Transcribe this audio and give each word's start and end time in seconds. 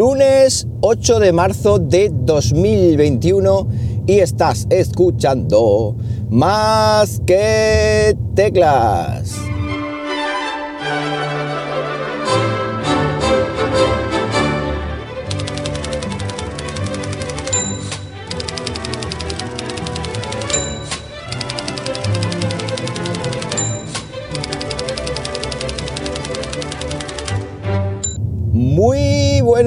lunes 0.00 0.66
8 0.80 1.18
de 1.18 1.30
marzo 1.30 1.78
de 1.78 2.10
2021 2.10 3.68
y 4.06 4.20
estás 4.20 4.66
escuchando 4.70 5.94
más 6.30 7.20
que 7.26 8.16
teclas. 8.34 9.19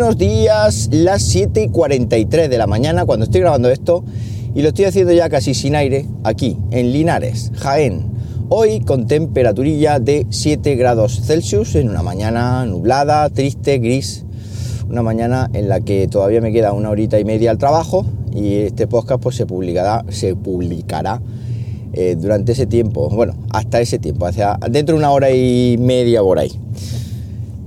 Buenos 0.04 0.18
días, 0.18 0.90
las 0.92 1.22
7 1.22 1.64
y 1.64 1.70
43 1.70 2.50
de 2.50 2.58
la 2.58 2.68
mañana 2.68 3.05
cuando 3.05 3.23
estoy 3.23 3.40
grabando 3.40 3.70
esto 3.70 4.04
y 4.54 4.62
lo 4.62 4.68
estoy 4.68 4.84
haciendo 4.84 5.14
ya 5.14 5.30
casi 5.30 5.54
sin 5.54 5.77
aire 5.77 6.05
aquí 6.26 6.58
en 6.72 6.91
Linares, 6.91 7.54
Jaén. 7.55 8.12
Hoy 8.50 8.82
con 8.82 9.08
temperaturilla 9.08 10.00
de 10.00 10.27
7 10.30 10.76
grados 10.76 11.22
Celsius 11.24 11.76
en 11.76 11.88
una 11.88 12.04
mañana 12.04 12.66
nublada, 12.66 13.30
triste, 13.30 13.77
gris. 13.77 14.26
Una 14.90 15.04
mañana 15.04 15.50
en 15.54 15.70
la 15.70 15.80
que 15.80 16.10
todavía 16.10 16.41
me 16.41 16.52
queda 16.52 16.74
una 16.74 16.90
horita 16.90 17.18
y 17.18 17.24
media 17.24 17.52
al 17.52 17.58
trabajo 17.58 18.05
y 18.35 18.55
este 18.55 18.88
podcast 18.88 19.24
pues 19.24 19.38
se 19.38 19.46
publicará, 19.46 20.04
se 20.10 20.35
publicará 20.35 21.22
eh, 21.94 22.18
durante 22.20 22.52
ese 22.52 22.66
tiempo, 22.66 23.10
bueno, 23.10 23.35
hasta 23.52 23.80
ese 23.80 23.99
tiempo, 23.99 24.26
hacia 24.26 24.60
dentro 24.70 24.96
de 24.96 24.99
una 24.99 25.12
hora 25.12 25.32
y 25.32 25.77
media 25.80 26.22
por 26.22 26.40
ahí. 26.40 26.52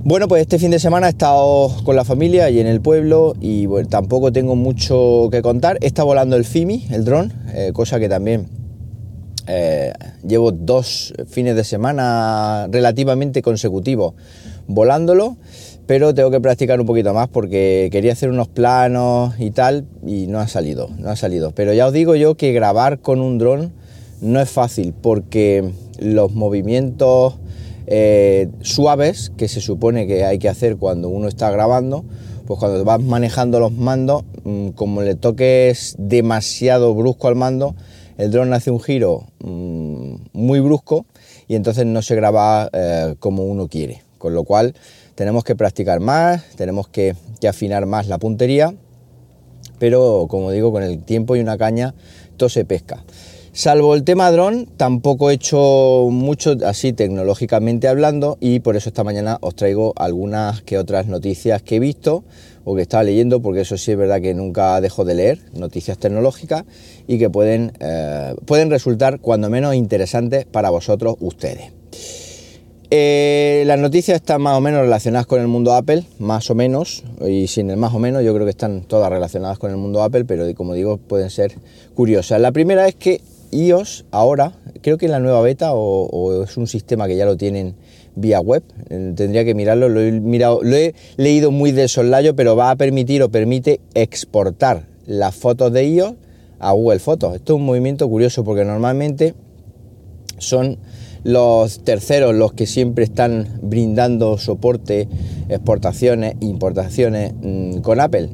Bueno, 0.07 0.29
pues 0.29 0.43
este 0.43 0.57
fin 0.57 0.71
de 0.71 0.79
semana 0.79 1.07
he 1.07 1.09
estado 1.09 1.69
con 1.83 1.97
la 1.97 2.05
familia 2.05 2.49
y 2.49 2.61
en 2.61 2.67
el 2.67 2.79
pueblo 2.79 3.35
y 3.41 3.67
tampoco 3.89 4.31
tengo 4.31 4.55
mucho 4.55 5.27
que 5.33 5.41
contar. 5.41 5.77
Está 5.81 6.05
volando 6.05 6.37
el 6.37 6.45
FIMI, 6.45 6.87
el 6.91 7.03
dron, 7.03 7.33
eh, 7.53 7.71
cosa 7.73 7.99
que 7.99 8.07
también 8.07 8.47
eh, 9.47 9.91
llevo 10.25 10.53
dos 10.53 11.13
fines 11.27 11.57
de 11.57 11.65
semana 11.65 12.69
relativamente 12.71 13.41
consecutivos 13.41 14.13
volándolo, 14.65 15.35
pero 15.87 16.13
tengo 16.13 16.31
que 16.31 16.39
practicar 16.39 16.79
un 16.79 16.87
poquito 16.87 17.13
más 17.13 17.27
porque 17.27 17.89
quería 17.91 18.13
hacer 18.13 18.29
unos 18.29 18.47
planos 18.47 19.33
y 19.37 19.51
tal 19.51 19.87
y 20.05 20.27
no 20.27 20.39
ha 20.39 20.47
salido, 20.47 20.87
no 20.97 21.09
ha 21.09 21.17
salido. 21.17 21.51
Pero 21.51 21.73
ya 21.73 21.85
os 21.85 21.91
digo 21.91 22.15
yo 22.15 22.35
que 22.35 22.53
grabar 22.53 22.99
con 22.99 23.19
un 23.19 23.39
dron 23.39 23.73
no 24.21 24.39
es 24.39 24.49
fácil 24.49 24.93
porque 24.93 25.69
los 25.99 26.31
movimientos 26.33 27.33
eh, 27.87 28.49
suaves 28.61 29.31
que 29.37 29.47
se 29.47 29.61
supone 29.61 30.07
que 30.07 30.25
hay 30.25 30.39
que 30.39 30.49
hacer 30.49 30.75
cuando 30.77 31.07
uno 31.07 31.29
está 31.29 31.49
grabando, 31.51 32.03
pues 32.45 32.59
cuando 32.59 32.83
vas 32.83 33.01
manejando 33.01 33.59
los 33.59 33.71
mandos, 33.71 34.23
mm, 34.43 34.69
como 34.69 35.01
le 35.01 35.15
toques 35.15 35.95
demasiado 35.97 36.93
brusco 36.93 37.29
al 37.29 37.35
mando, 37.35 37.75
el 38.17 38.29
dron 38.31 38.53
hace 38.53 38.71
un 38.71 38.81
giro 38.81 39.27
mm, 39.39 40.15
muy 40.33 40.59
brusco 40.59 41.05
y 41.47 41.55
entonces 41.55 41.85
no 41.85 42.01
se 42.01 42.15
graba 42.15 42.69
eh, 42.73 43.15
como 43.19 43.45
uno 43.45 43.67
quiere. 43.67 44.03
Con 44.17 44.33
lo 44.33 44.43
cual 44.43 44.73
tenemos 45.15 45.43
que 45.43 45.55
practicar 45.55 45.99
más, 45.99 46.43
tenemos 46.55 46.87
que, 46.89 47.15
que 47.39 47.47
afinar 47.47 47.85
más 47.85 48.07
la 48.07 48.17
puntería, 48.17 48.73
pero 49.79 50.25
como 50.29 50.51
digo, 50.51 50.71
con 50.71 50.83
el 50.83 51.03
tiempo 51.03 51.35
y 51.35 51.39
una 51.39 51.57
caña, 51.57 51.93
todo 52.35 52.49
se 52.49 52.65
pesca. 52.65 53.03
Salvo 53.57 53.95
el 53.95 54.03
tema 54.03 54.29
dron, 54.29 54.67
tampoco 54.77 55.31
he 55.31 55.33
hecho 55.33 56.09
mucho 56.11 56.55
así 56.63 56.93
tecnológicamente 56.93 57.87
hablando 57.87 58.37
y 58.39 58.59
por 58.59 58.75
eso 58.75 58.89
esta 58.89 59.03
mañana 59.03 59.39
os 59.41 59.55
traigo 59.55 59.93
algunas 59.95 60.61
que 60.61 60.77
otras 60.77 61.07
noticias 61.07 61.63
que 61.63 61.77
he 61.77 61.79
visto 61.79 62.23
o 62.65 62.75
que 62.75 62.83
estaba 62.83 63.01
leyendo, 63.01 63.41
porque 63.41 63.61
eso 63.61 63.75
sí 63.75 63.93
es 63.93 63.97
verdad 63.97 64.21
que 64.21 64.35
nunca 64.35 64.79
dejo 64.79 65.05
de 65.05 65.15
leer 65.15 65.39
noticias 65.53 65.97
tecnológicas 65.97 66.65
y 67.07 67.17
que 67.17 67.31
pueden, 67.31 67.73
eh, 67.79 68.35
pueden 68.45 68.69
resultar 68.69 69.21
cuando 69.21 69.49
menos 69.49 69.73
interesantes 69.73 70.45
para 70.45 70.69
vosotros 70.69 71.15
ustedes. 71.19 71.71
Eh, 72.91 73.63
las 73.65 73.79
noticias 73.79 74.17
están 74.17 74.43
más 74.43 74.55
o 74.55 74.61
menos 74.61 74.81
relacionadas 74.81 75.25
con 75.25 75.41
el 75.41 75.47
mundo 75.47 75.73
Apple, 75.73 76.03
más 76.19 76.51
o 76.51 76.53
menos, 76.53 77.03
y 77.27 77.47
sin 77.47 77.71
el 77.71 77.77
más 77.77 77.91
o 77.95 77.97
menos, 77.97 78.23
yo 78.23 78.35
creo 78.35 78.45
que 78.45 78.51
están 78.51 78.83
todas 78.83 79.09
relacionadas 79.09 79.57
con 79.57 79.71
el 79.71 79.77
mundo 79.77 80.03
Apple, 80.03 80.25
pero 80.25 80.45
como 80.53 80.75
digo, 80.75 80.97
pueden 80.97 81.31
ser 81.31 81.55
curiosas. 81.95 82.39
La 82.39 82.51
primera 82.51 82.87
es 82.87 82.93
que 82.93 83.19
iOS 83.51 84.05
ahora, 84.11 84.53
creo 84.81 84.97
que 84.97 85.05
en 85.05 85.11
la 85.11 85.19
nueva 85.19 85.41
beta 85.41 85.71
o, 85.73 86.43
es 86.43 86.57
un 86.57 86.67
sistema 86.67 87.07
que 87.07 87.15
ya 87.15 87.25
lo 87.25 87.37
tienen 87.37 87.75
vía 88.15 88.39
web, 88.39 88.63
eh, 88.89 89.13
tendría 89.15 89.45
que 89.45 89.53
mirarlo, 89.53 89.89
lo 89.89 90.01
he, 90.01 90.95
leído 91.17 91.51
muy 91.51 91.71
de 91.71 91.87
soslayo, 91.87 92.35
pero 92.35 92.55
va 92.55 92.71
a 92.71 92.75
permitir 92.75 93.21
o 93.23 93.29
permite 93.29 93.79
exportar 93.93 94.87
las 95.05 95.35
fotos 95.35 95.71
de 95.71 95.87
iOS 95.87 96.13
a 96.59 96.71
Google 96.71 96.99
Fotos. 96.99 97.35
Esto 97.35 97.53
es 97.53 97.59
un 97.59 97.65
movimiento 97.65 98.09
curioso 98.09 98.43
porque 98.43 98.65
normalmente 98.65 99.35
son 100.37 100.77
los 101.23 101.83
terceros 101.83 102.33
los 102.33 102.53
que 102.53 102.65
siempre 102.65 103.03
están 103.03 103.59
brindando 103.61 104.37
soporte, 104.37 105.07
exportaciones, 105.49 106.35
importaciones 106.39 107.33
mm, 107.41 107.79
con 107.79 107.99
Apple. 107.99 108.29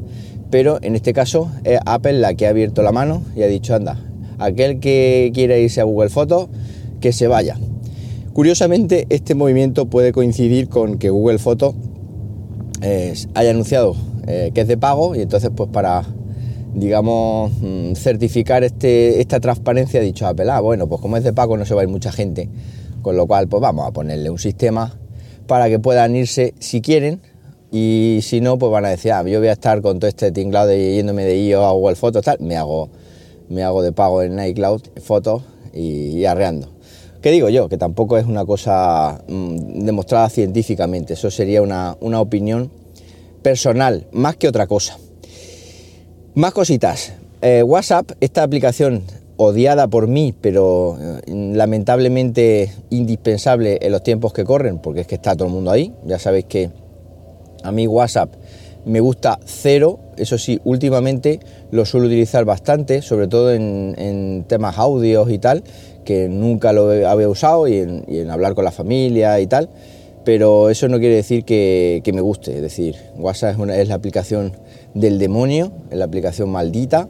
Pero 0.52 0.78
en 0.82 0.96
este 0.96 1.14
caso 1.14 1.52
es 1.64 1.80
Apple 1.86 2.14
la 2.14 2.36
que 2.36 2.46
ha 2.46 2.50
abierto 2.50 2.84
la 2.84 2.92
mano 2.92 3.24
y 3.36 3.42
ha 3.42 3.48
dicho, 3.48 3.74
anda, 3.74 3.98
aquel 4.40 4.80
que 4.80 5.32
quiera 5.34 5.58
irse 5.58 5.82
a 5.82 5.84
Google 5.84 6.10
Fotos, 6.10 6.48
que 7.02 7.12
se 7.12 7.28
vaya. 7.28 7.58
Curiosamente, 8.34 9.06
este 9.10 9.36
movimiento 9.36 9.86
puede 9.86 10.12
coincidir 10.12 10.70
con 10.70 10.98
que 10.98 11.10
Google 11.10 11.40
Fotos 11.40 11.76
eh, 12.82 13.14
haya 13.36 13.52
anunciado 13.52 13.96
eh, 14.26 14.52
que 14.54 14.62
es 14.62 14.68
de 14.70 14.78
pago 14.78 15.16
y 15.16 15.22
entonces 15.22 15.52
pues 15.54 15.70
para 15.70 16.06
digamos 16.74 17.52
mm, 17.60 17.94
certificar 17.94 18.64
este, 18.64 19.20
esta 19.20 19.42
transparencia 19.42 20.00
ha 20.00 20.04
dicho 20.04 20.26
Apple, 20.26 20.50
ah, 20.50 20.62
bueno, 20.62 20.88
pues 20.88 21.02
como 21.02 21.18
es 21.18 21.26
de 21.26 21.34
pago 21.34 21.58
no 21.58 21.66
se 21.66 21.76
va 21.76 21.82
a 21.82 21.84
ir 21.84 21.90
mucha 21.90 22.12
gente, 22.12 22.48
con 23.02 23.18
lo 23.18 23.28
cual 23.28 23.50
pues 23.50 23.60
vamos 23.62 23.86
a 23.86 23.92
ponerle 23.92 24.30
un 24.30 24.40
sistema 24.40 24.98
para 25.46 25.68
que 25.68 25.78
puedan 25.78 26.16
irse 26.16 26.54
si 26.60 26.80
quieren 26.80 27.22
y 27.70 28.20
si 28.22 28.40
no 28.40 28.58
pues 28.58 28.72
van 28.72 28.86
a 28.86 28.90
decir, 28.90 29.12
ah, 29.12 29.24
yo 29.24 29.40
voy 29.40 29.50
a 29.50 29.54
estar 29.54 29.82
con 29.82 30.00
todo 30.00 30.08
este 30.08 30.32
tinglado 30.32 30.68
de 30.68 30.96
yéndome 30.96 31.26
de 31.26 31.44
IO 31.44 31.66
a 31.66 31.74
Google 31.74 31.98
Fotos, 31.98 32.24
tal, 32.24 32.38
me 32.40 32.56
hago 32.56 32.90
me 33.54 33.64
hago 33.64 33.82
de 33.82 33.92
pago 33.92 34.22
en 34.22 34.44
iCloud 34.44 34.82
fotos 35.02 35.44
y, 35.74 36.26
arreando. 36.26 36.70
¿Qué 37.22 37.32
digo 37.32 37.50
yo? 37.50 37.70
Que 37.70 37.78
tampoco 37.78 38.18
es 38.18 38.26
una 38.26 38.46
cosa 38.46 39.24
mm, 39.28 39.86
demostrada 39.86 40.30
científicamente, 40.30 41.14
eso 41.14 41.32
sería 41.32 41.62
una, 41.62 41.96
opinión 42.20 42.70
personal, 43.42 44.08
más 44.12 44.36
que 44.36 44.48
otra 44.48 44.68
cosa. 44.68 44.98
Más 46.36 46.54
cositas. 46.54 47.14
Eh, 47.42 47.64
WhatsApp, 47.64 48.12
esta 48.20 48.44
aplicación 48.44 49.04
odiada 49.38 49.88
por 49.88 50.08
mí, 50.08 50.34
pero 50.40 50.98
eh, 51.00 51.22
lamentablemente 51.54 52.72
indispensable 52.90 53.80
en 53.82 53.92
los 53.92 54.04
tiempos 54.04 54.34
que 54.34 54.44
corren, 54.44 54.80
porque 54.80 55.02
es 55.02 55.08
que 55.08 55.16
está 55.16 55.36
todo 55.36 55.48
el 55.48 55.54
mundo 55.54 55.72
ahí. 55.72 55.94
Ya 56.06 56.20
sabéis 56.20 56.46
que 56.46 56.72
a 57.64 57.72
mí 57.72 57.88
WhatsApp 57.88 58.34
me 58.86 59.00
gusta 59.00 59.40
cero, 59.46 60.00
eso 60.18 60.38
sí, 60.38 60.60
últimamente 60.64 61.40
lo 61.72 61.86
suelo 61.86 62.08
utilizar 62.08 62.46
bastante, 62.46 63.02
sobre 63.02 63.28
todo 63.28 63.54
en, 63.54 64.46
temas 64.48 64.78
audios 64.78 65.32
y 65.32 65.38
tal, 65.38 65.64
que 66.04 66.28
nunca 66.28 66.74
lo 66.74 66.90
había 67.08 67.30
usado 67.30 67.68
y 67.68 67.78
en, 67.78 68.30
hablar 68.30 68.56
con 68.56 68.66
la 68.66 68.72
familia 68.72 69.40
y 69.40 69.48
tal, 69.48 69.70
pero 70.26 70.70
eso 70.70 70.88
no 70.88 71.00
quiere 71.00 71.16
decir 71.16 71.44
que, 71.44 72.02
me 72.14 72.22
guste, 72.22 72.56
es 72.56 72.62
decir, 72.62 72.96
WhatsApp 73.18 73.54
es, 73.54 73.60
una, 73.60 73.78
es 73.78 73.88
la 73.88 73.96
aplicación 73.96 74.54
del 74.94 75.20
demonio, 75.20 75.72
es 75.90 75.98
la 75.98 76.06
aplicación 76.06 76.50
maldita. 76.50 77.08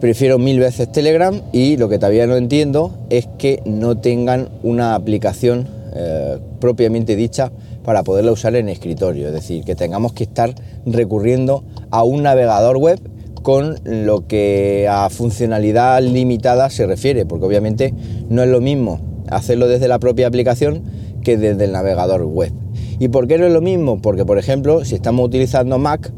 Prefiero 0.00 0.38
mil 0.38 0.58
veces 0.58 0.90
Telegram 0.90 1.40
y 1.52 1.76
lo 1.76 1.88
que 1.88 1.98
todavía 1.98 2.26
no 2.26 2.36
entiendo 2.36 2.92
es 3.10 3.28
que 3.38 3.62
no 3.64 3.96
tengan 3.98 4.48
una 4.62 4.94
aplicación 4.94 5.68
eh, 5.94 6.38
propiamente 6.60 7.14
dicha 7.14 7.52
para 7.84 8.02
poderla 8.02 8.32
usar 8.32 8.56
en 8.56 8.68
escritorio, 8.68 9.28
es 9.28 9.34
decir, 9.34 9.64
que 9.64 9.74
tengamos 9.74 10.12
que 10.12 10.24
estar 10.24 10.54
recurriendo 10.86 11.64
a 11.90 12.02
un 12.02 12.22
navegador 12.22 12.78
web 12.78 12.98
con 13.42 13.78
lo 13.84 14.26
que 14.26 14.88
a 14.90 15.10
funcionalidad 15.10 16.02
limitada 16.02 16.70
se 16.70 16.86
refiere, 16.86 17.26
porque 17.26 17.46
obviamente 17.46 17.94
no 18.30 18.42
es 18.42 18.48
lo 18.48 18.60
mismo 18.60 19.00
hacerlo 19.30 19.68
desde 19.68 19.86
la 19.86 19.98
propia 19.98 20.26
aplicación 20.26 20.82
que 21.22 21.36
desde 21.36 21.64
el 21.64 21.72
navegador 21.72 22.24
web. 22.24 22.52
¿Y 22.98 23.08
por 23.08 23.28
qué 23.28 23.38
no 23.38 23.46
es 23.46 23.52
lo 23.52 23.60
mismo? 23.60 24.00
Porque, 24.00 24.24
por 24.24 24.38
ejemplo, 24.38 24.84
si 24.84 24.94
estamos 24.94 25.26
utilizando 25.26 25.78
Mac, 25.78 26.12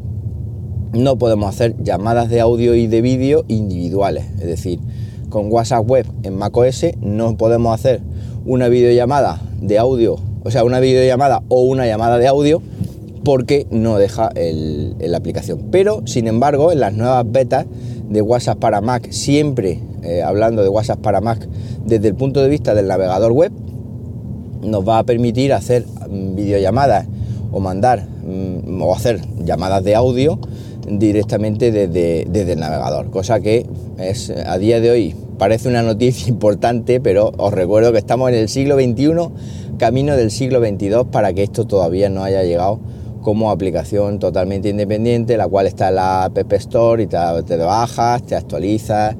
no 0.92 1.18
podemos 1.18 1.48
hacer 1.48 1.74
llamadas 1.82 2.28
de 2.28 2.40
audio 2.40 2.74
y 2.74 2.86
de 2.86 3.00
vídeo 3.00 3.44
individuales. 3.48 4.26
Es 4.38 4.46
decir, 4.46 4.78
con 5.28 5.52
WhatsApp 5.52 5.88
Web 5.88 6.06
en 6.22 6.36
macOS 6.36 6.86
no 7.00 7.36
podemos 7.36 7.74
hacer 7.74 8.02
una 8.44 8.68
videollamada 8.68 9.40
de 9.60 9.78
audio 9.78 10.16
o 10.46 10.50
sea, 10.50 10.62
una 10.62 10.78
videollamada 10.78 11.42
o 11.48 11.62
una 11.62 11.86
llamada 11.86 12.18
de 12.18 12.28
audio, 12.28 12.62
porque 13.24 13.66
no 13.70 13.98
deja 13.98 14.30
la 14.34 15.16
aplicación. 15.16 15.64
Pero, 15.72 16.02
sin 16.06 16.28
embargo, 16.28 16.70
en 16.70 16.78
las 16.78 16.92
nuevas 16.92 17.24
betas 17.28 17.66
de 18.08 18.22
WhatsApp 18.22 18.58
para 18.58 18.80
Mac, 18.80 19.10
siempre 19.10 19.80
eh, 20.04 20.22
hablando 20.22 20.62
de 20.62 20.68
WhatsApp 20.68 21.00
para 21.00 21.20
Mac 21.20 21.48
desde 21.84 22.06
el 22.06 22.14
punto 22.14 22.40
de 22.40 22.48
vista 22.48 22.76
del 22.76 22.86
navegador 22.86 23.32
web, 23.32 23.50
nos 24.62 24.86
va 24.86 25.00
a 25.00 25.02
permitir 25.02 25.52
hacer 25.52 25.84
mm, 25.84 26.36
videollamadas 26.36 27.06
o 27.50 27.58
mandar 27.58 28.06
mm, 28.06 28.80
o 28.80 28.94
hacer 28.94 29.20
llamadas 29.44 29.82
de 29.82 29.96
audio 29.96 30.38
directamente 30.88 31.72
desde, 31.72 32.24
desde 32.30 32.52
el 32.52 32.60
navegador, 32.60 33.10
cosa 33.10 33.40
que 33.40 33.66
es 33.98 34.30
a 34.30 34.56
día 34.58 34.78
de 34.78 34.90
hoy 34.92 35.16
parece 35.38 35.68
una 35.68 35.82
noticia 35.82 36.28
importante, 36.30 37.00
pero 37.00 37.32
os 37.36 37.52
recuerdo 37.52 37.92
que 37.92 37.98
estamos 37.98 38.30
en 38.30 38.36
el 38.36 38.48
siglo 38.48 38.76
XXI, 38.76 39.76
camino 39.78 40.16
del 40.16 40.30
siglo 40.30 40.60
XXII, 40.60 41.04
para 41.10 41.32
que 41.32 41.42
esto 41.42 41.66
todavía 41.66 42.08
no 42.08 42.22
haya 42.22 42.42
llegado 42.42 42.80
como 43.22 43.50
aplicación 43.50 44.20
totalmente 44.20 44.68
independiente, 44.68 45.36
la 45.36 45.48
cual 45.48 45.66
está 45.66 45.88
en 45.88 45.96
la 45.96 46.24
App 46.24 46.52
Store 46.52 47.02
y 47.02 47.06
te, 47.08 47.18
te 47.44 47.56
bajas, 47.56 48.22
te 48.22 48.36
actualizas, 48.36 49.16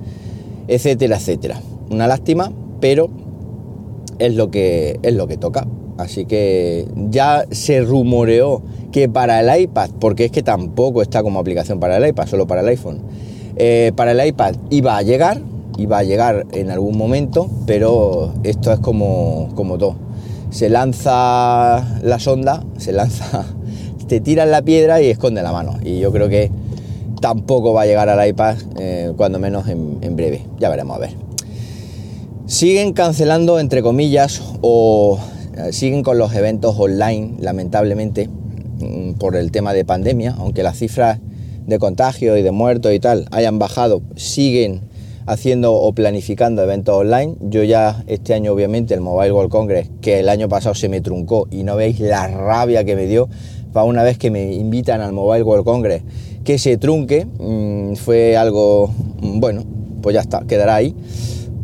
etcétera, 0.68 1.16
etcétera. 1.16 1.60
Una 1.90 2.06
lástima, 2.06 2.52
pero 2.80 3.10
es 4.18 4.34
lo 4.34 4.50
que, 4.50 5.00
es 5.02 5.14
lo 5.14 5.26
que 5.26 5.36
toca. 5.36 5.66
Así 5.98 6.26
que 6.26 6.86
ya 7.10 7.46
se 7.50 7.80
rumoreó 7.80 8.62
que 8.92 9.08
para 9.08 9.40
el 9.40 9.62
iPad, 9.62 9.90
porque 9.98 10.26
es 10.26 10.30
que 10.30 10.42
tampoco 10.42 11.02
está 11.02 11.22
como 11.22 11.40
aplicación 11.40 11.80
para 11.80 11.96
el 11.96 12.06
iPad, 12.06 12.26
solo 12.26 12.46
para 12.46 12.60
el 12.60 12.68
iPhone, 12.68 13.00
eh, 13.56 13.92
para 13.96 14.12
el 14.12 14.26
iPad 14.26 14.54
iba 14.70 14.96
a 14.96 15.02
llegar, 15.02 15.40
iba 15.76 15.98
a 15.98 16.02
llegar 16.02 16.46
en 16.52 16.70
algún 16.70 16.96
momento, 16.96 17.50
pero 17.66 18.32
esto 18.42 18.72
es 18.72 18.78
como, 18.80 19.50
como 19.54 19.78
todo. 19.78 19.96
Se 20.50 20.68
lanza 20.68 22.00
la 22.02 22.18
sonda, 22.18 22.64
se 22.78 22.92
lanza, 22.92 23.44
te 24.08 24.20
tiran 24.20 24.50
la 24.50 24.62
piedra 24.62 25.02
y 25.02 25.06
esconde 25.06 25.42
la 25.42 25.52
mano. 25.52 25.78
Y 25.82 25.98
yo 25.98 26.12
creo 26.12 26.28
que 26.28 26.50
tampoco 27.20 27.72
va 27.72 27.82
a 27.82 27.86
llegar 27.86 28.08
al 28.08 28.28
iPad, 28.28 28.56
eh, 28.78 29.12
cuando 29.16 29.38
menos 29.38 29.68
en, 29.68 29.98
en 30.02 30.16
breve. 30.16 30.42
Ya 30.58 30.68
veremos 30.68 30.96
a 30.96 31.00
ver. 31.00 31.10
Siguen 32.46 32.92
cancelando, 32.92 33.58
entre 33.58 33.82
comillas, 33.82 34.40
o 34.60 35.18
eh, 35.56 35.72
siguen 35.72 36.02
con 36.02 36.18
los 36.18 36.34
eventos 36.34 36.76
online, 36.78 37.34
lamentablemente, 37.40 38.28
mm, 38.28 39.14
por 39.14 39.36
el 39.36 39.50
tema 39.50 39.72
de 39.72 39.84
pandemia, 39.84 40.36
aunque 40.38 40.62
las 40.62 40.78
cifras 40.78 41.18
de 41.66 41.78
contagio 41.78 42.36
y 42.36 42.42
de 42.42 42.52
muertos 42.52 42.92
y 42.92 43.00
tal 43.00 43.26
hayan 43.32 43.58
bajado, 43.58 44.02
siguen 44.14 44.82
haciendo 45.26 45.74
o 45.74 45.92
planificando 45.92 46.62
eventos 46.62 46.94
online. 46.94 47.34
Yo 47.40 47.62
ya 47.62 48.04
este 48.06 48.34
año 48.34 48.52
obviamente 48.52 48.94
el 48.94 49.00
Mobile 49.00 49.32
World 49.32 49.50
Congress, 49.50 49.90
que 50.00 50.20
el 50.20 50.28
año 50.28 50.48
pasado 50.48 50.74
se 50.74 50.88
me 50.88 51.00
truncó 51.00 51.46
y 51.50 51.62
no 51.62 51.76
veis 51.76 52.00
la 52.00 52.28
rabia 52.28 52.84
que 52.84 52.96
me 52.96 53.06
dio 53.06 53.28
para 53.72 53.84
una 53.84 54.02
vez 54.02 54.16
que 54.16 54.30
me 54.30 54.54
invitan 54.54 55.00
al 55.00 55.12
Mobile 55.12 55.42
World 55.42 55.64
Congress 55.64 56.02
que 56.44 56.58
se 56.58 56.76
trunque, 56.76 57.26
mm, 57.26 57.96
fue 57.96 58.36
algo, 58.36 58.88
mm, 59.20 59.40
bueno, 59.40 59.64
pues 60.00 60.14
ya 60.14 60.20
está, 60.20 60.44
quedará 60.46 60.76
ahí 60.76 60.94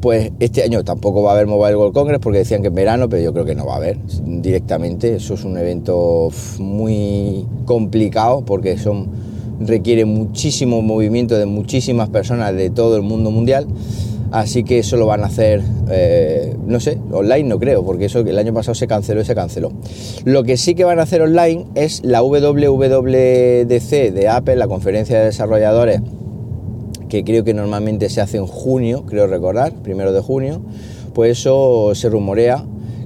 pues 0.02 0.32
este 0.40 0.64
año 0.64 0.82
tampoco 0.82 1.22
va 1.22 1.30
a 1.30 1.34
haber 1.34 1.46
Mobile 1.46 1.76
World 1.76 1.94
Congress 1.94 2.18
porque 2.20 2.38
decían 2.38 2.60
que 2.60 2.68
en 2.68 2.74
verano, 2.74 3.08
pero 3.08 3.22
yo 3.22 3.32
creo 3.32 3.44
que 3.44 3.54
no 3.54 3.64
va 3.64 3.74
a 3.74 3.76
haber 3.76 3.98
directamente. 4.20 5.14
Eso 5.14 5.34
es 5.34 5.44
un 5.44 5.56
evento 5.56 6.28
muy 6.58 7.46
complicado 7.66 8.44
porque 8.44 8.76
son 8.78 9.08
requiere 9.66 10.04
muchísimo 10.04 10.82
movimiento 10.82 11.36
de 11.36 11.46
muchísimas 11.46 12.08
personas 12.08 12.54
de 12.54 12.70
todo 12.70 12.96
el 12.96 13.02
mundo 13.02 13.30
mundial. 13.30 13.66
Así 14.30 14.64
que 14.64 14.78
eso 14.78 14.96
lo 14.96 15.04
van 15.04 15.24
a 15.24 15.26
hacer, 15.26 15.62
eh, 15.90 16.56
no 16.66 16.80
sé, 16.80 16.98
online 17.10 17.44
no 17.44 17.58
creo, 17.58 17.84
porque 17.84 18.06
eso 18.06 18.20
el 18.20 18.38
año 18.38 18.54
pasado 18.54 18.74
se 18.74 18.86
canceló 18.86 19.20
y 19.20 19.26
se 19.26 19.34
canceló. 19.34 19.72
Lo 20.24 20.42
que 20.42 20.56
sí 20.56 20.74
que 20.74 20.84
van 20.84 21.00
a 21.00 21.02
hacer 21.02 21.20
online 21.20 21.66
es 21.74 22.02
la 22.02 22.22
WWDC 22.22 24.12
de 24.12 24.28
Apple, 24.30 24.56
la 24.56 24.68
conferencia 24.68 25.18
de 25.18 25.26
desarrolladores 25.26 26.00
que 27.10 27.24
creo 27.24 27.44
que 27.44 27.52
normalmente 27.52 28.08
se 28.08 28.22
hace 28.22 28.38
en 28.38 28.46
junio, 28.46 29.04
creo 29.04 29.26
recordar, 29.26 29.74
primero 29.82 30.14
de 30.14 30.22
junio, 30.22 30.62
pues 31.12 31.40
eso 31.40 31.94
se 31.94 32.08
rumorea 32.08 32.64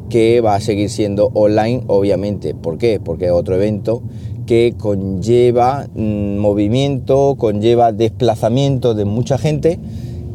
que 0.09 0.41
va 0.41 0.55
a 0.55 0.61
seguir 0.61 0.91
siendo 0.91 1.33
online, 1.35 1.83
obviamente. 1.89 2.55
¿Por 2.55 2.79
qué? 2.79 3.01
Porque 3.03 3.25
es 3.25 3.33
otro 3.33 3.57
evento 3.57 4.03
que 4.47 4.75
conlleva 4.79 5.87
mm, 5.95 6.37
movimiento, 6.39 7.35
conlleva 7.37 7.93
desplazamiento 7.93 8.95
de 8.95 9.05
mucha 9.05 9.37
gente 9.37 9.79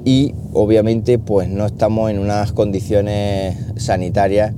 y 0.05 0.33
obviamente 0.53 1.17
pues 1.19 1.49
no 1.49 1.65
estamos 1.65 2.11
en 2.11 2.19
unas 2.19 2.51
condiciones 2.51 3.57
sanitarias 3.77 4.53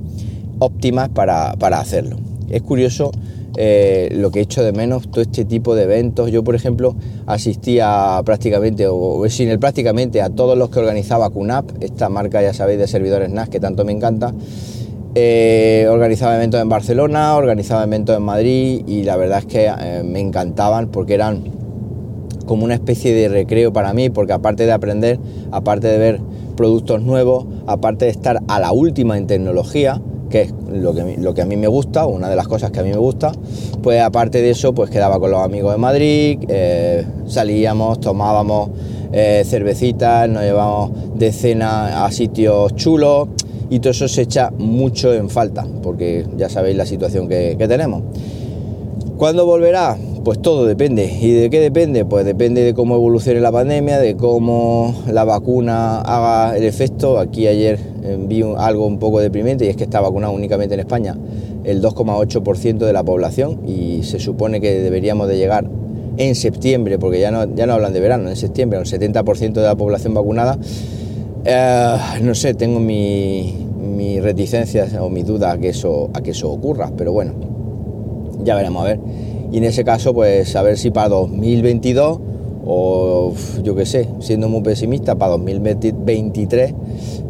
óptimas 0.58 1.08
para, 1.08 1.54
para 1.58 1.80
hacerlo. 1.80 2.16
Es 2.50 2.62
curioso 2.62 3.12
eh, 3.56 4.08
lo 4.12 4.30
que 4.30 4.40
he 4.40 4.42
hecho 4.42 4.64
de 4.64 4.72
menos, 4.72 5.08
todo 5.08 5.20
este 5.20 5.44
tipo 5.44 5.74
de 5.76 5.84
eventos. 5.84 6.30
Yo, 6.30 6.42
por 6.42 6.54
ejemplo, 6.54 6.96
asistía 7.26 8.20
prácticamente, 8.24 8.86
o 8.88 9.24
sin 9.28 9.48
el 9.48 9.58
prácticamente, 9.58 10.20
a 10.20 10.30
todos 10.30 10.58
los 10.58 10.70
que 10.70 10.80
organizaba 10.80 11.30
QNAP, 11.30 11.82
esta 11.82 12.08
marca, 12.08 12.42
ya 12.42 12.52
sabéis, 12.52 12.80
de 12.80 12.88
servidores 12.88 13.30
NAS 13.30 13.48
que 13.48 13.60
tanto 13.60 13.84
me 13.84 13.92
encanta. 13.92 14.34
Eh, 15.16 15.86
organizaba 15.88 16.34
eventos 16.34 16.60
en 16.60 16.68
Barcelona, 16.68 17.36
organizaba 17.36 17.84
eventos 17.84 18.16
en 18.16 18.22
Madrid 18.24 18.82
y 18.88 19.04
la 19.04 19.16
verdad 19.16 19.38
es 19.38 19.46
que 19.46 19.66
eh, 19.66 20.02
me 20.02 20.18
encantaban 20.18 20.88
porque 20.88 21.14
eran 21.14 21.44
como 22.46 22.64
una 22.64 22.74
especie 22.74 23.14
de 23.14 23.28
recreo 23.28 23.72
para 23.72 23.94
mí, 23.94 24.10
porque 24.10 24.32
aparte 24.32 24.66
de 24.66 24.72
aprender, 24.72 25.20
aparte 25.52 25.86
de 25.86 25.98
ver 25.98 26.20
productos 26.56 27.00
nuevos, 27.00 27.46
aparte 27.68 28.06
de 28.06 28.10
estar 28.10 28.40
a 28.48 28.58
la 28.58 28.72
última 28.72 29.16
en 29.16 29.28
tecnología, 29.28 30.02
que 30.30 30.42
es 30.42 30.54
lo 30.72 30.92
que, 30.92 31.16
lo 31.16 31.32
que 31.32 31.42
a 31.42 31.46
mí 31.46 31.56
me 31.56 31.68
gusta, 31.68 32.06
una 32.06 32.28
de 32.28 32.34
las 32.34 32.48
cosas 32.48 32.72
que 32.72 32.80
a 32.80 32.82
mí 32.82 32.90
me 32.90 32.98
gusta, 32.98 33.30
pues 33.84 34.02
aparte 34.02 34.42
de 34.42 34.50
eso, 34.50 34.74
pues 34.74 34.90
quedaba 34.90 35.20
con 35.20 35.30
los 35.30 35.40
amigos 35.40 35.72
de 35.72 35.78
Madrid, 35.78 36.38
eh, 36.48 37.06
salíamos, 37.26 38.00
tomábamos 38.00 38.70
cervecitas, 39.44 40.28
nos 40.28 40.42
llevábamos 40.42 40.90
de 41.16 41.30
cena 41.30 42.04
a 42.04 42.10
sitios 42.10 42.74
chulos 42.74 43.28
y 43.70 43.80
todo 43.80 43.90
eso 43.90 44.08
se 44.08 44.22
echa 44.22 44.50
mucho 44.56 45.12
en 45.12 45.30
falta, 45.30 45.66
porque 45.82 46.26
ya 46.36 46.48
sabéis 46.48 46.76
la 46.76 46.86
situación 46.86 47.28
que, 47.28 47.56
tenemos. 47.68 48.02
¿Cuándo 49.16 49.46
volverá? 49.46 49.96
Pues 50.24 50.40
todo 50.40 50.66
depende. 50.66 51.04
¿Y 51.20 51.32
de 51.32 51.50
qué 51.50 51.60
depende? 51.60 52.04
Pues 52.04 52.24
depende 52.24 52.62
de 52.62 52.74
cómo 52.74 52.96
evolucione 52.96 53.40
la 53.40 53.52
pandemia, 53.52 53.98
de 53.98 54.16
cómo 54.16 54.94
la 55.10 55.24
vacuna 55.24 56.00
haga 56.00 56.56
el 56.56 56.64
efecto. 56.64 57.18
Aquí 57.18 57.46
ayer 57.46 57.78
eh, 58.02 58.18
vi 58.18 58.42
algo 58.56 58.86
un 58.86 58.98
poco 58.98 59.20
deprimente 59.20 59.66
y 59.66 59.68
es 59.68 59.76
que 59.76 59.84
está 59.84 60.00
vacunado 60.00 60.32
únicamente 60.32 60.74
en 60.74 60.80
España 60.80 61.16
el 61.64 61.82
2,8% 61.82 62.78
de 62.78 62.92
la 62.92 63.02
población 63.02 63.60
y 63.66 64.02
se 64.02 64.18
supone 64.18 64.60
que 64.60 64.80
deberíamos 64.80 65.28
de 65.28 65.36
llegar 65.36 65.68
en 66.16 66.34
septiembre, 66.34 66.98
porque 66.98 67.20
ya 67.20 67.30
no, 67.30 67.52
ya 67.54 67.66
no 67.66 67.72
hablan 67.72 67.92
de 67.92 68.00
verano, 68.00 68.28
en 68.28 68.36
septiembre, 68.36 68.78
un 68.78 68.84
70% 68.84 69.52
de 69.54 69.62
la 69.62 69.74
población 69.74 70.14
vacunada. 70.14 70.58
Eh, 71.44 71.96
no 72.22 72.34
sé, 72.34 72.54
tengo 72.54 72.80
mi, 72.80 73.54
mi 73.78 74.20
reticencia 74.20 74.86
o 75.00 75.10
mi 75.10 75.22
duda 75.22 75.52
a 75.52 75.58
que, 75.58 75.68
eso, 75.70 76.10
a 76.14 76.22
que 76.22 76.30
eso 76.30 76.50
ocurra, 76.50 76.90
pero 76.96 77.12
bueno, 77.12 77.32
ya 78.42 78.54
veremos 78.54 78.82
a 78.82 78.86
ver 78.86 79.00
y 79.54 79.58
en 79.58 79.64
ese 79.64 79.84
caso 79.84 80.12
pues 80.12 80.56
a 80.56 80.62
ver 80.62 80.76
si 80.76 80.90
para 80.90 81.10
2022 81.10 82.18
o 82.66 83.32
yo 83.62 83.76
qué 83.76 83.86
sé, 83.86 84.08
siendo 84.18 84.48
muy 84.48 84.62
pesimista, 84.62 85.14
para 85.14 85.30
2023 85.32 86.74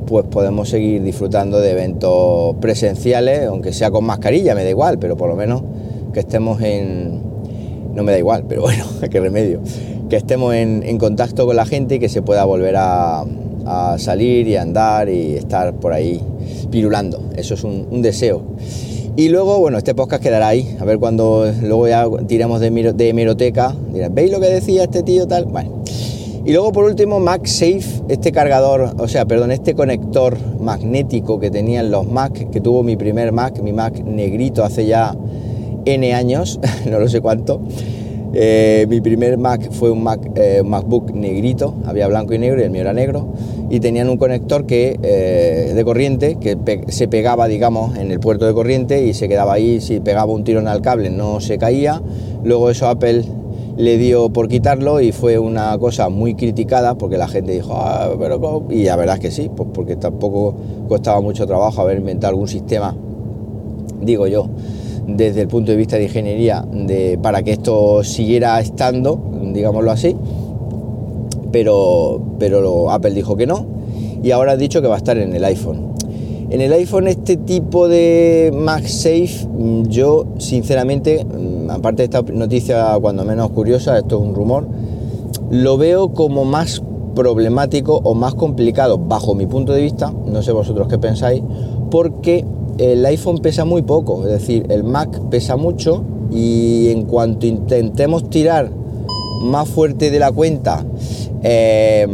pues 0.06 0.24
podemos 0.30 0.70
seguir 0.70 1.02
disfrutando 1.02 1.60
de 1.60 1.72
eventos 1.72 2.56
presenciales, 2.62 3.46
aunque 3.46 3.74
sea 3.74 3.90
con 3.90 4.04
mascarilla, 4.04 4.54
me 4.54 4.64
da 4.64 4.70
igual, 4.70 4.98
pero 4.98 5.18
por 5.18 5.28
lo 5.28 5.36
menos 5.36 5.62
que 6.14 6.20
estemos 6.20 6.62
en... 6.62 7.20
No 7.94 8.02
me 8.04 8.12
da 8.12 8.18
igual, 8.18 8.44
pero 8.48 8.62
bueno, 8.62 8.84
qué 9.10 9.20
remedio. 9.20 9.60
Que 10.08 10.16
estemos 10.16 10.54
en, 10.54 10.96
contacto 10.96 11.44
con 11.44 11.56
la 11.56 11.66
gente 11.66 11.96
y 11.96 11.98
que 11.98 12.08
se 12.08 12.22
pueda 12.22 12.44
volver 12.44 12.76
a, 12.76 13.24
salir 13.98 14.48
y 14.48 14.56
andar 14.56 15.08
y 15.08 15.34
estar 15.34 15.74
por 15.74 15.92
ahí 15.92 16.20
pirulando. 16.70 17.20
Eso 17.36 17.54
es 17.54 17.64
un 17.64 18.02
deseo. 18.02 18.42
Y 19.16 19.28
luego, 19.28 19.60
bueno, 19.60 19.78
este 19.78 19.94
podcast 19.94 20.20
quedará 20.20 20.48
ahí, 20.48 20.76
a 20.80 20.84
ver 20.84 20.98
cuando 20.98 21.46
luego 21.62 21.86
ya 21.86 22.04
tiramos 22.26 22.60
de, 22.60 22.70
de 22.70 23.08
hemeroteca, 23.08 23.72
dirán, 23.92 24.12
¿veis 24.12 24.32
lo 24.32 24.40
que 24.40 24.48
decía 24.48 24.82
este 24.82 25.04
tío 25.04 25.28
tal? 25.28 25.44
Bueno. 25.44 25.84
Y 26.44 26.50
luego 26.52 26.72
por 26.72 26.84
último, 26.84 27.20
MagSafe, 27.20 28.02
este 28.08 28.32
cargador, 28.32 28.96
o 28.98 29.06
sea, 29.06 29.24
perdón, 29.24 29.52
este 29.52 29.74
conector 29.74 30.36
magnético 30.58 31.38
que 31.38 31.52
tenían 31.52 31.92
los 31.92 32.08
Mac, 32.08 32.50
que 32.50 32.60
tuvo 32.60 32.82
mi 32.82 32.96
primer 32.96 33.30
Mac, 33.30 33.60
mi 33.60 33.72
Mac 33.72 34.02
negrito 34.04 34.64
hace 34.64 34.84
ya 34.84 35.14
N 35.84 36.12
años, 36.12 36.58
no 36.90 36.98
lo 36.98 37.08
sé 37.08 37.20
cuánto. 37.20 37.60
Eh, 38.36 38.86
mi 38.88 39.00
primer 39.00 39.38
Mac 39.38 39.70
fue 39.70 39.92
un 39.92 40.02
Mac, 40.02 40.20
eh, 40.34 40.62
MacBook 40.64 41.12
negrito, 41.12 41.74
había 41.86 42.08
blanco 42.08 42.34
y 42.34 42.38
negro 42.38 42.60
y 42.60 42.64
el 42.64 42.70
mío 42.70 42.80
era 42.80 42.92
negro 42.92 43.28
y 43.70 43.78
tenían 43.78 44.08
un 44.08 44.16
conector 44.16 44.66
que, 44.66 44.98
eh, 45.04 45.72
de 45.72 45.84
corriente 45.84 46.36
que 46.40 46.56
se 46.88 47.06
pegaba, 47.06 47.46
digamos, 47.46 47.96
en 47.96 48.10
el 48.10 48.18
puerto 48.18 48.44
de 48.44 48.52
corriente 48.52 49.06
y 49.06 49.14
se 49.14 49.28
quedaba 49.28 49.52
ahí, 49.52 49.80
si 49.80 50.00
pegaba 50.00 50.32
un 50.32 50.42
tirón 50.42 50.66
al 50.66 50.82
cable 50.82 51.10
no 51.10 51.40
se 51.40 51.58
caía. 51.58 52.02
Luego 52.42 52.70
eso 52.70 52.88
Apple 52.88 53.24
le 53.76 53.98
dio 53.98 54.28
por 54.30 54.48
quitarlo 54.48 55.00
y 55.00 55.12
fue 55.12 55.38
una 55.38 55.78
cosa 55.78 56.08
muy 56.08 56.34
criticada 56.34 56.96
porque 56.96 57.16
la 57.16 57.28
gente 57.28 57.52
dijo, 57.52 57.74
ah, 57.76 58.10
pero 58.18 58.64
y 58.68 58.82
la 58.82 58.96
verdad 58.96 59.16
es 59.16 59.20
que 59.20 59.30
sí, 59.30 59.48
pues 59.54 59.68
porque 59.72 59.94
tampoco 59.94 60.56
costaba 60.88 61.20
mucho 61.20 61.46
trabajo 61.46 61.80
haber 61.80 61.98
inventado 61.98 62.32
algún 62.32 62.48
sistema, 62.48 62.96
digo 64.00 64.26
yo, 64.26 64.48
desde 65.06 65.42
el 65.42 65.48
punto 65.48 65.70
de 65.72 65.76
vista 65.76 65.96
de 65.96 66.04
ingeniería 66.04 66.64
de, 66.70 67.18
para 67.22 67.42
que 67.42 67.52
esto 67.52 68.02
siguiera 68.04 68.60
estando, 68.60 69.20
digámoslo 69.52 69.90
así 69.90 70.16
pero, 71.54 72.20
pero 72.40 72.90
Apple 72.90 73.12
dijo 73.12 73.36
que 73.36 73.46
no 73.46 73.64
y 74.24 74.32
ahora 74.32 74.52
ha 74.52 74.56
dicho 74.56 74.82
que 74.82 74.88
va 74.88 74.96
a 74.96 74.98
estar 74.98 75.16
en 75.18 75.32
el 75.34 75.44
iPhone. 75.44 75.92
En 76.50 76.60
el 76.60 76.72
iPhone 76.72 77.06
este 77.06 77.36
tipo 77.36 77.86
de 77.86 78.52
MagSafe, 78.52 79.46
yo 79.86 80.26
sinceramente, 80.38 81.24
mm, 81.24 81.70
aparte 81.70 82.02
de 82.02 82.04
esta 82.06 82.22
noticia 82.22 82.98
cuando 83.00 83.24
menos 83.24 83.50
curiosa, 83.50 83.96
esto 83.98 84.16
es 84.16 84.28
un 84.28 84.34
rumor, 84.34 84.66
lo 85.50 85.76
veo 85.76 86.12
como 86.12 86.44
más 86.44 86.82
problemático 87.14 88.00
o 88.02 88.14
más 88.14 88.34
complicado 88.34 88.98
bajo 88.98 89.36
mi 89.36 89.46
punto 89.46 89.72
de 89.72 89.82
vista, 89.82 90.12
no 90.26 90.42
sé 90.42 90.50
vosotros 90.50 90.88
qué 90.88 90.98
pensáis, 90.98 91.40
porque 91.88 92.44
el 92.78 93.04
iPhone 93.06 93.38
pesa 93.38 93.64
muy 93.64 93.82
poco, 93.82 94.24
es 94.26 94.32
decir, 94.32 94.66
el 94.70 94.84
Mac 94.84 95.20
pesa 95.30 95.56
mucho 95.56 96.02
y 96.30 96.88
en 96.90 97.04
cuanto 97.04 97.46
intentemos 97.46 98.28
tirar 98.30 98.70
más 99.40 99.68
fuerte 99.68 100.10
de 100.10 100.18
la 100.18 100.32
cuenta, 100.32 100.84
eh, 101.42 102.06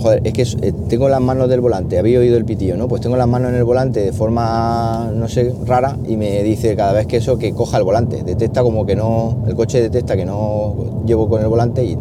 joder, 0.00 0.20
es 0.24 0.32
que 0.32 0.42
eh, 0.42 0.72
tengo 0.88 1.08
las 1.08 1.20
manos 1.20 1.48
del 1.48 1.60
volante, 1.60 1.98
había 1.98 2.18
oído 2.18 2.36
el 2.36 2.44
pitillo, 2.44 2.76
¿no? 2.76 2.88
Pues 2.88 3.00
tengo 3.00 3.16
las 3.16 3.28
manos 3.28 3.50
en 3.50 3.56
el 3.56 3.64
volante 3.64 4.00
de 4.00 4.12
forma, 4.12 5.10
no 5.14 5.28
sé, 5.28 5.54
rara 5.64 5.96
y 6.06 6.16
me 6.16 6.42
dice 6.42 6.74
cada 6.74 6.92
vez 6.92 7.06
que 7.06 7.18
eso 7.18 7.38
que 7.38 7.52
coja 7.52 7.78
el 7.78 7.84
volante, 7.84 8.22
detecta 8.24 8.62
como 8.62 8.84
que 8.84 8.96
no, 8.96 9.44
el 9.46 9.54
coche 9.54 9.80
detecta 9.80 10.16
que 10.16 10.24
no 10.24 11.02
llevo 11.06 11.28
con 11.28 11.40
el 11.40 11.48
volante 11.48 11.84
y, 11.84 11.96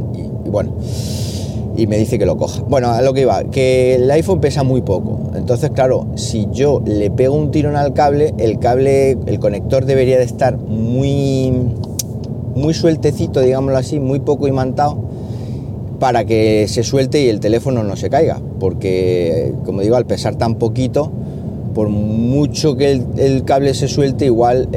bueno, 0.50 0.74
y 1.75 1.88
me 1.88 1.98
dice 1.98 2.20
que 2.20 2.25
lo 2.25 2.38
coja. 2.38 2.62
Bueno, 2.68 2.89
a 2.89 3.01
lo 3.01 3.13
que 3.13 3.22
iba, 3.22 3.44
que 3.46 3.96
el 3.96 4.10
iPhone 4.12 4.39
pesa 4.39 4.63
muy 4.63 4.82
poco, 4.82 5.32
entonces 5.36 5.72
claro, 5.72 6.08
si 6.15 6.48
yo 6.51 6.82
le 6.86 7.10
pego 7.12 7.36
un 7.36 7.51
tirón 7.51 7.75
al 7.75 7.94
cable, 7.94 8.34
el 8.38 8.60
cable, 8.60 9.18
el 9.25 9.39
conector 9.39 9.86
debería 9.86 10.18
de 10.18 10.24
estar 10.24 10.58
muy, 10.58 11.53
muy 12.56 12.74
sueltecito, 12.74 13.42
digámoslo 13.42 13.77
así, 13.77 14.00
muy 14.00 14.20
poco 14.20 14.48
imantado 14.48 15.13
para 16.00 16.25
que 16.25 16.68
se 16.68 16.84
suelte 16.84 17.24
y 17.24 17.30
el 17.30 17.39
teléfono 17.39 17.82
no 17.84 17.96
se 17.96 18.10
caiga, 18.10 18.42
porque 18.60 19.53
como 19.63 19.82
digo, 19.82 19.96
al 19.96 20.06
pesar 20.06 20.36
tan 20.36 20.56
poquito, 20.56 21.12
por 21.74 21.89
mucho 21.89 22.75
que 22.75 22.92
el, 22.92 23.44
cable 23.46 23.74
se 23.74 23.88
suelte, 23.88 24.25
igual 24.25 24.68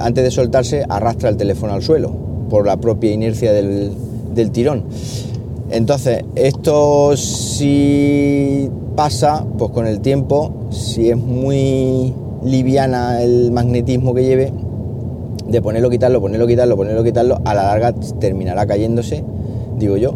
antes 0.00 0.24
de 0.24 0.30
soltarse 0.30 0.84
arrastra 0.88 1.28
el 1.28 1.36
teléfono 1.36 1.72
al 1.72 1.82
suelo, 1.82 2.12
por 2.50 2.66
la 2.66 2.76
propia 2.76 3.12
inercia 3.12 3.52
del, 3.52 3.92
tirón. 4.52 4.84
Entonces, 5.74 6.24
esto 6.36 7.16
si 7.16 8.70
pasa, 8.94 9.44
pues 9.58 9.72
con 9.72 9.88
el 9.88 10.00
tiempo, 10.00 10.52
si 10.70 11.10
es 11.10 11.16
muy 11.16 12.14
liviana 12.44 13.20
el 13.22 13.50
magnetismo 13.50 14.14
que 14.14 14.22
lleve, 14.22 14.52
de 15.48 15.60
ponerlo, 15.60 15.90
quitarlo, 15.90 16.20
ponerlo, 16.20 16.46
quitarlo, 16.46 16.76
ponerlo, 16.76 17.02
quitarlo, 17.02 17.40
a 17.44 17.54
la 17.54 17.64
larga 17.64 17.92
terminará 17.92 18.66
cayéndose, 18.66 19.24
digo 19.76 19.96
yo 19.96 20.14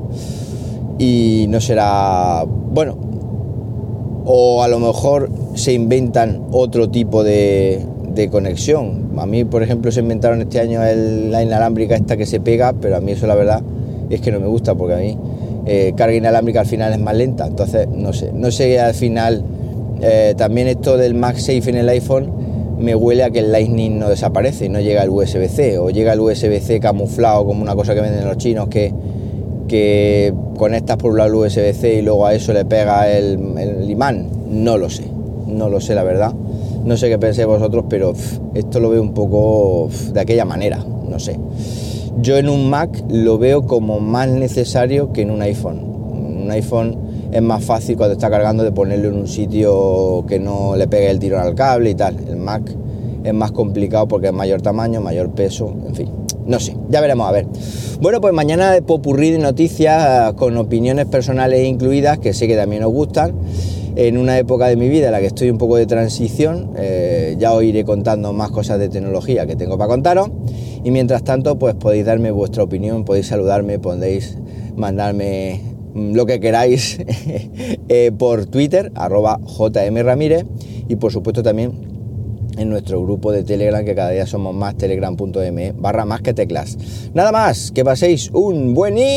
y 0.99 1.47
no 1.49 1.61
será 1.61 2.45
bueno. 2.45 2.97
O 4.27 4.62
a 4.62 4.69
lo 4.69 4.79
mejor 4.79 5.29
se 5.55 5.73
inventan 5.73 6.43
otro 6.53 6.91
tipo 6.91 7.25
de, 7.25 7.85
conexión. 8.31 9.12
A 9.17 9.27
mí 9.27 9.45
por 9.45 9.62
ejemplo 9.62 9.93
se 9.93 10.00
inventaron 10.00 10.41
este 10.41 10.61
año 10.61 10.81
la 10.83 11.43
inalámbrica 11.43 11.95
esta 11.95 12.17
que 12.17 12.27
se 12.27 12.41
pega 12.41 12.73
pero 12.73 12.97
a 12.97 13.00
mí 13.00 13.12
eso 13.12 13.29
la 13.29 13.37
verdad 13.37 13.62
es 14.11 14.21
que 14.21 14.33
no 14.33 14.41
me 14.41 14.49
gusta 14.49 14.75
porque 14.75 14.95
a 14.95 14.99
mí 14.99 15.17
eh, 15.68 15.92
carga 15.96 16.16
inalámbrica 16.16 16.60
al 16.60 16.66
final 16.66 16.92
es 16.92 16.98
más 16.98 17.14
lenta 17.14 17.46
entonces 17.46 17.87
no 17.88 18.12
sé 18.12 18.32
no 18.32 18.50
sé 18.50 18.80
al 18.80 18.94
final 18.94 19.44
eh, 20.00 20.34
también 20.37 20.68
esto 20.68 20.96
del 20.96 21.14
MagSafe 21.14 21.70
en 21.70 21.76
el 21.76 21.88
iPhone 21.90 22.32
me 22.78 22.94
huele 22.94 23.25
a 23.25 23.30
que 23.30 23.40
el 23.40 23.52
Lightning 23.52 23.98
no 23.98 24.08
desaparece 24.08 24.66
y 24.66 24.68
no 24.68 24.80
llega 24.80 25.02
el 25.02 25.10
USB-C 25.10 25.78
o 25.78 25.90
llega 25.90 26.12
el 26.12 26.20
USB-C 26.20 26.80
camuflado 26.80 27.44
como 27.44 27.62
una 27.62 27.75
cosa 27.75 27.94
que 27.94 28.00
venden 28.00 28.25
los 28.25 28.37
chinos 28.37 28.68
que 28.68 28.92
que 29.68 30.34
conectas 30.56 30.96
por 30.96 31.12
un 31.12 31.18
lado 31.18 31.28
el 31.28 31.34
USB-C 31.37 31.94
y 31.94 32.02
luego 32.02 32.26
a 32.26 32.34
eso 32.34 32.52
le 32.52 32.64
pega 32.64 33.08
el, 33.08 33.88
imán, 33.88 34.28
no 34.50 34.76
lo 34.76 34.90
sé, 34.90 35.04
no 35.46 35.68
lo 35.68 35.80
sé 35.80 35.94
la 35.94 36.02
verdad. 36.02 36.32
No 36.84 36.96
sé 36.96 37.08
qué 37.08 37.18
penséis 37.18 37.46
vosotros, 37.46 37.84
pero 37.88 38.14
esto 38.54 38.80
lo 38.80 38.90
veo 38.90 39.02
un 39.02 39.12
poco 39.12 39.90
de 40.12 40.20
aquella 40.20 40.44
manera, 40.44 40.78
no 40.78 41.18
sé. 41.18 41.38
Yo 42.20 42.37
en 42.37 42.48
un 42.48 42.68
Mac 42.68 43.04
lo 43.08 43.38
veo 43.38 43.64
como 43.66 44.00
más 44.00 44.28
necesario 44.28 45.12
que 45.12 45.22
en 45.22 45.30
un 45.30 45.40
iPhone. 45.40 45.78
Un 45.78 46.50
iPhone 46.50 46.98
es 47.30 47.40
más 47.40 47.64
fácil 47.64 47.96
cuando 47.96 48.14
está 48.14 48.28
cargando 48.28 48.64
de 48.64 48.72
ponerlo 48.72 49.08
en 49.08 49.14
un 49.14 49.28
sitio 49.28 50.25
que 50.26 50.40
no 50.40 50.75
le 50.75 50.88
pegue 50.88 51.10
el 51.10 51.20
tirón 51.20 51.42
al 51.42 51.54
cable 51.54 51.90
y 51.90 51.94
tal. 51.94 52.16
El 52.28 52.37
Mac 52.37 52.62
es 53.22 53.32
más 53.32 53.52
complicado 53.52 54.08
porque 54.08 54.28
es 54.28 54.32
mayor 54.32 54.62
tamaño, 54.62 55.00
mayor 55.00 55.30
peso, 55.30 55.72
en 55.87 55.94
fin. 55.94 56.10
No 56.44 56.58
sé, 56.58 56.76
ya 56.90 57.00
veremos 57.00 57.28
a 57.28 57.32
ver. 57.32 57.46
Bueno, 58.00 58.20
pues 58.20 58.34
mañana 58.34 58.72
de 58.72 58.82
popurrí 58.82 59.30
de 59.30 59.38
noticias 59.38 60.32
con 60.32 60.56
opiniones 60.56 61.06
personales 61.06 61.64
incluidas, 61.66 62.18
que 62.18 62.32
sé 62.32 62.48
que 62.48 62.56
también 62.56 62.82
os 62.82 62.92
gustan. 62.92 63.34
En 63.94 64.16
una 64.16 64.38
época 64.38 64.66
de 64.66 64.76
mi 64.76 64.88
vida 64.88 65.06
en 65.06 65.12
la 65.12 65.20
que 65.20 65.26
estoy 65.26 65.50
un 65.50 65.58
poco 65.58 65.76
de 65.76 65.87
transición, 65.87 66.70
eh, 66.76 67.37
ya 67.38 67.52
os 67.52 67.62
iré 67.62 67.84
contando 67.84 68.32
más 68.32 68.50
cosas 68.50 68.78
de 68.78 68.88
tecnología 68.88 69.46
que 69.46 69.56
tengo 69.56 69.78
para 69.78 69.88
contaros. 69.88 70.30
Y 70.85 70.90
mientras 70.90 71.25
tanto, 71.25 71.58
pues 71.58 71.75
podéis 71.75 72.06
darme 72.06 72.30
vuestra 72.30 72.62
opinión, 72.62 73.04
podéis 73.04 73.26
saludarme, 73.26 73.78
podéis 73.78 74.38
mandarme 74.76 75.61
mm, 75.94 76.14
lo 76.14 76.26
que 76.26 76.40
queráis 76.40 76.99
eh, 77.88 78.12
por 78.16 78.47
Twitter, 78.47 78.92
arroba 78.94 79.40
jmramírez, 79.47 80.44
y 80.88 80.97
por 80.97 81.12
supuesto 81.12 81.42
también 81.42 81.88
en 82.58 82.68
nuestro 82.70 83.02
grupo 83.02 83.32
de 83.32 83.42
Telegram, 83.44 83.85
que 83.85 83.94
cada 83.94 84.11
día 84.11 84.26
somos 84.26 84.54
más, 84.54 84.76
telegram.me 84.76 85.73
barra 85.73 86.04
más 86.04 86.20
que 86.23 86.35
teclas. 86.35 86.76
Nada 87.14 87.32
más, 87.32 87.70
que 87.73 87.85
paséis 87.85 88.30
un 88.32 88.75
buenísimo 88.75 89.11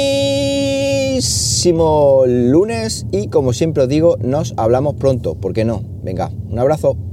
lunes 2.27 3.07
y 3.11 3.27
como 3.27 3.53
siempre 3.53 3.83
os 3.83 3.89
digo, 3.89 4.17
nos 4.21 4.53
hablamos 4.57 4.95
pronto, 4.95 5.35
¿por 5.35 5.53
qué 5.53 5.65
no? 5.65 5.83
Venga, 6.03 6.31
un 6.49 6.59
abrazo. 6.59 7.10